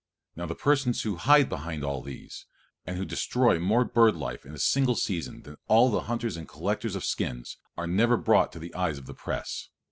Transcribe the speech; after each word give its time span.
Now 0.35 0.47
the 0.47 0.55
persons 0.55 1.03
who 1.03 1.17
hide 1.17 1.47
behind 1.47 1.83
all 1.83 2.01
these, 2.01 2.47
and 2.87 2.97
who 2.97 3.05
destroy 3.05 3.59
more 3.59 3.85
bird 3.85 4.15
life 4.15 4.47
in 4.47 4.53
a 4.55 4.57
single 4.57 4.95
season 4.95 5.43
than 5.43 5.57
all 5.67 5.91
the 5.91 6.05
hunters 6.09 6.37
and 6.37 6.47
collectors 6.49 6.95
of 6.95 7.05
skins, 7.05 7.57
are 7.77 7.85
never 7.85 8.17
brought 8.17 8.51
to 8.53 8.59
the 8.59 8.73
eyes 8.73 8.97
of 8.97 9.05
the 9.05 9.13
press. 9.13 9.69